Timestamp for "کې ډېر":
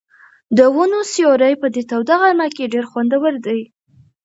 2.55-2.85